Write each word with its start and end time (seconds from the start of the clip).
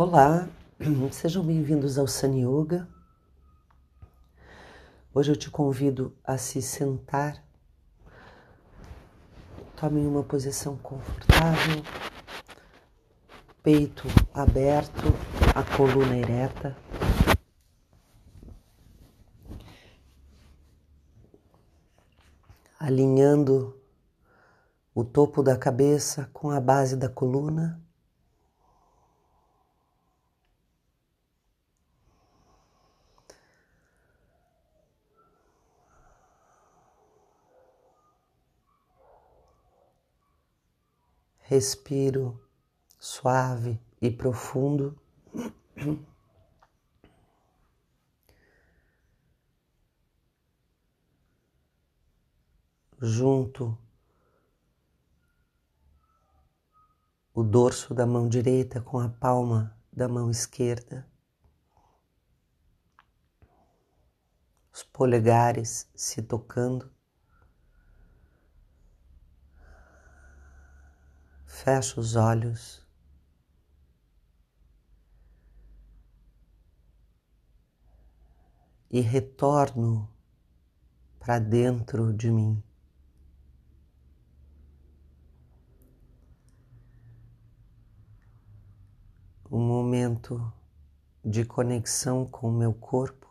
Olá, 0.00 0.48
sejam 1.10 1.42
bem-vindos 1.44 1.98
ao 1.98 2.06
Sun 2.06 2.36
Yoga. 2.36 2.88
Hoje 5.12 5.32
eu 5.32 5.36
te 5.36 5.50
convido 5.50 6.16
a 6.22 6.38
se 6.38 6.62
sentar. 6.62 7.42
Tome 9.74 10.06
uma 10.06 10.22
posição 10.22 10.76
confortável, 10.76 11.82
peito 13.60 14.06
aberto, 14.32 15.02
a 15.52 15.76
coluna 15.76 16.16
ereta. 16.16 16.76
Alinhando 22.78 23.76
o 24.94 25.02
topo 25.02 25.42
da 25.42 25.56
cabeça 25.56 26.30
com 26.32 26.52
a 26.52 26.60
base 26.60 26.96
da 26.96 27.08
coluna. 27.08 27.82
Respiro 41.48 42.38
suave 42.98 43.80
e 44.02 44.10
profundo. 44.10 45.00
Junto 53.00 53.78
o 57.32 57.42
dorso 57.42 57.94
da 57.94 58.04
mão 58.04 58.28
direita 58.28 58.82
com 58.82 58.98
a 58.98 59.08
palma 59.08 59.74
da 59.90 60.06
mão 60.06 60.30
esquerda, 60.30 61.10
os 64.70 64.82
polegares 64.82 65.90
se 65.94 66.20
tocando. 66.20 66.97
Fecho 71.58 72.00
os 72.00 72.14
olhos. 72.14 72.86
E 78.90 79.00
retorno 79.00 80.08
para 81.18 81.38
dentro 81.38 82.14
de 82.14 82.30
mim. 82.30 82.62
Um 89.50 89.60
momento 89.60 90.52
de 91.24 91.44
conexão 91.44 92.24
com 92.24 92.48
o 92.48 92.52
meu 92.52 92.72
corpo. 92.72 93.26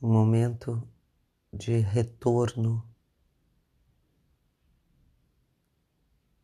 Um 0.00 0.10
momento 0.10 0.93
de 1.56 1.80
retorno 1.80 2.84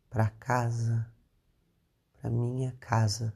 para 0.09 0.29
casa, 0.29 1.13
para 2.13 2.29
minha 2.29 2.71
casa. 2.79 3.33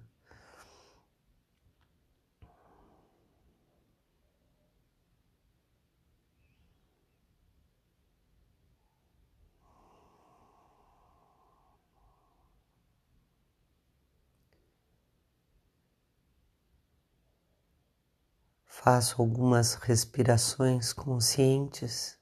Faço 18.77 19.19
algumas 19.21 19.73
respirações 19.75 20.91
conscientes. 20.91 22.19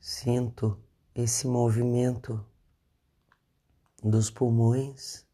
Sinto 0.00 0.82
esse 1.14 1.46
movimento 1.46 2.44
dos 4.02 4.28
pulmões. 4.30 5.29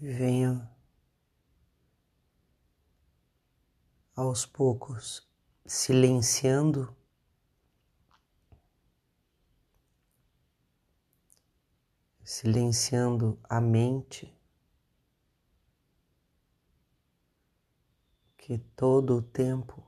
Venha 0.00 0.68
aos 4.16 4.44
poucos 4.44 5.28
silenciando 5.64 6.96
silenciando 12.24 13.38
a 13.48 13.60
mente. 13.60 14.41
Que 18.42 18.58
todo 18.58 19.18
o 19.18 19.22
tempo 19.22 19.80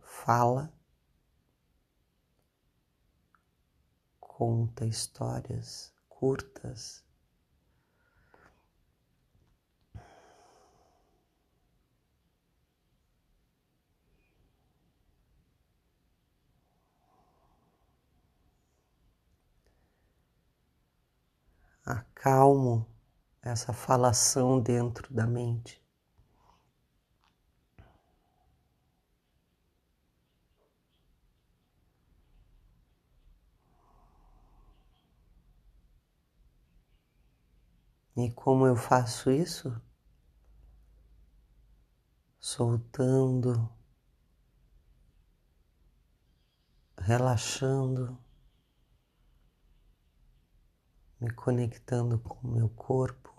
fala, 0.00 0.72
conta 4.18 4.86
histórias 4.86 5.92
curtas. 6.08 7.03
Acalmo 21.84 22.86
essa 23.42 23.72
falação 23.72 24.60
dentro 24.60 25.12
da 25.12 25.26
mente. 25.26 25.82
E 38.16 38.30
como 38.30 38.66
eu 38.66 38.76
faço 38.76 39.30
isso? 39.30 39.80
Soltando, 42.38 43.68
relaxando 46.96 48.23
me 51.24 51.32
conectando 51.32 52.18
com 52.18 52.46
o 52.46 52.50
meu 52.50 52.68
corpo. 52.68 53.32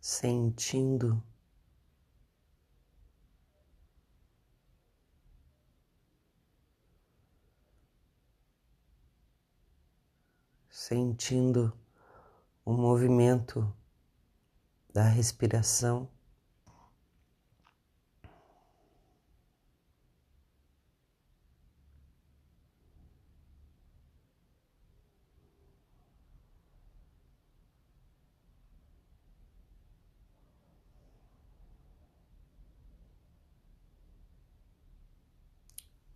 Sentindo 0.00 1.22
sentindo 10.70 11.72
o 12.64 12.72
movimento 12.72 13.70
da 14.98 15.04
respiração. 15.04 16.08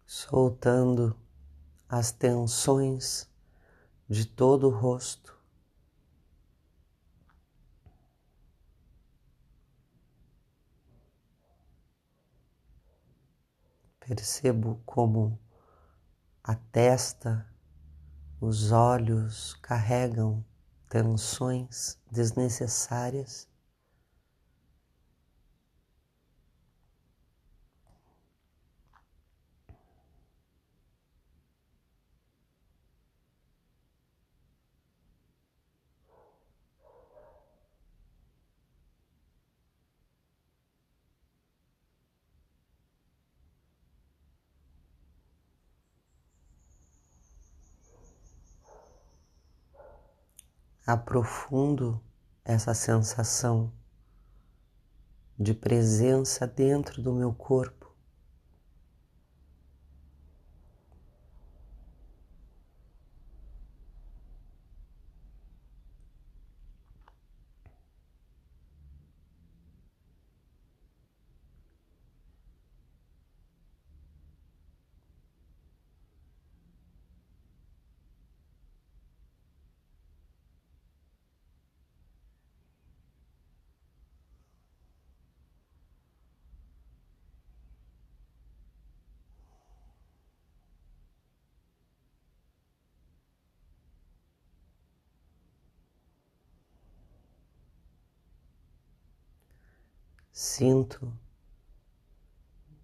Soltando 0.05 1.17
as 1.89 2.11
tensões 2.11 3.31
de 4.09 4.27
todo 4.27 4.67
o 4.67 4.71
rosto. 4.71 5.41
Percebo 14.07 14.81
como 14.85 15.39
a 16.43 16.57
testa, 16.57 17.47
os 18.41 18.73
olhos 18.73 19.55
carregam 19.63 20.45
tensões 20.89 22.01
desnecessárias. 22.11 23.49
Aprofundo 50.87 52.01
essa 52.45 52.75
sensação 52.75 53.73
de 55.39 55.55
presença 55.55 56.47
dentro 56.47 57.01
do 57.01 57.13
meu 57.13 57.33
corpo. 57.33 57.92
Sinto 100.33 101.13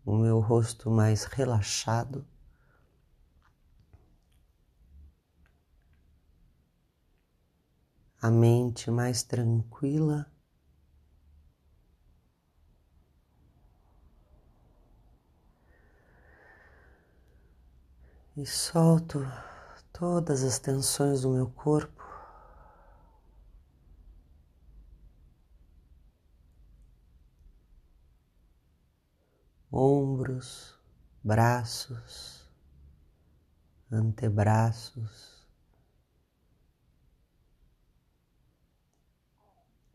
o 0.04 0.14
meu 0.14 0.38
rosto 0.38 0.90
mais 0.90 1.24
relaxado. 1.24 2.26
A 8.20 8.30
mente 8.30 8.90
mais 8.90 9.22
tranquila. 9.22 10.30
E 18.36 18.44
solto 18.44 19.20
todas 19.90 20.42
as 20.44 20.58
tensões 20.58 21.22
do 21.22 21.30
meu 21.30 21.48
corpo. 21.48 21.97
Braços, 31.22 32.48
antebraços, 33.90 35.46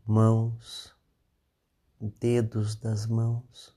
mãos, 0.06 0.96
dedos 2.00 2.76
das 2.76 3.06
mãos. 3.06 3.76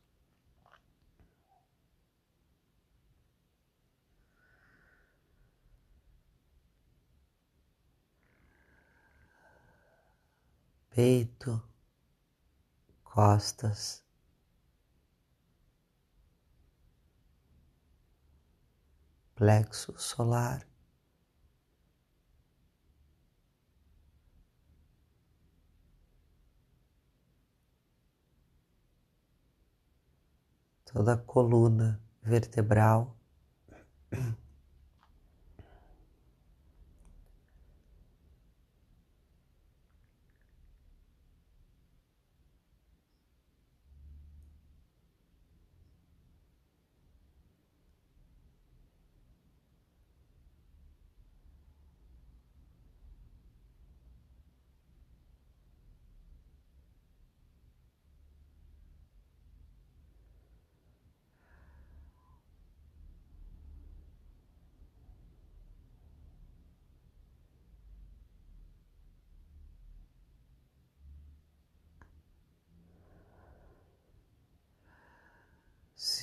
Peito, 10.90 11.62
costas, 13.04 14.06
plexo 19.36 19.96
solar. 19.98 20.66
Toda 30.86 31.12
a 31.14 31.18
coluna 31.18 32.00
vertebral. 32.22 33.15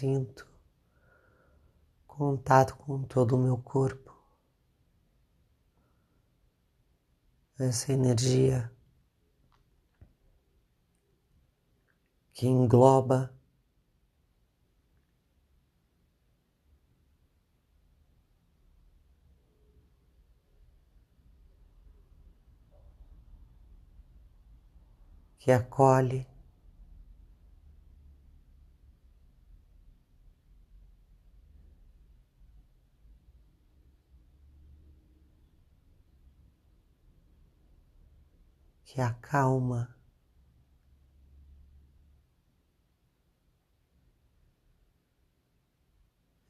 Sinto 0.03 0.45
contato 2.05 2.75
com 2.75 3.03
todo 3.03 3.37
o 3.37 3.41
meu 3.41 3.57
corpo. 3.57 4.13
Essa 7.57 7.93
energia 7.93 8.69
que 12.33 12.47
engloba 12.47 13.33
que 25.39 25.49
acolhe 25.49 26.32
que 38.85 39.01
acalma. 39.01 39.95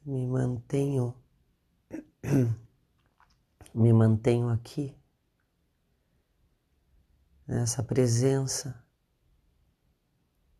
Me 0.05 0.27
mantenho, 0.27 1.15
me 3.73 3.93
mantenho 3.93 4.49
aqui, 4.49 4.93
nessa 7.47 7.81
presença 7.81 8.85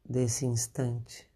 desse 0.06 0.46
instante. 0.46 1.33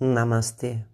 Namaste. 0.00 0.86